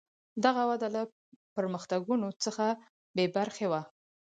دغه 0.45 0.63
وده 0.69 0.87
له 0.95 1.01
پرمختګونو 1.55 2.27
څخه 2.43 2.65
بې 3.15 3.25
برخې 3.35 3.65
وه. 3.71 3.81